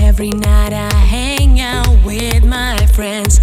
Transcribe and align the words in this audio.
Every 0.00 0.30
night 0.30 0.72
I 0.72 0.92
hang 0.94 1.60
out 1.60 2.04
with 2.04 2.44
my 2.44 2.76
friends. 2.86 3.40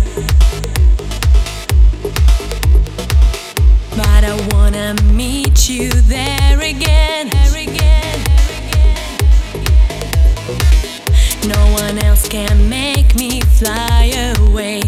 But 3.96 4.24
I 4.24 4.50
wanna 4.52 4.96
meet 5.14 5.70
you 5.70 5.90
there 5.90 6.62
again. 6.62 7.30
No 11.48 11.72
one 11.72 11.98
else 12.04 12.28
can 12.28 12.70
make 12.70 13.16
me 13.16 13.42
fly 13.42 14.36
away. 14.38 14.87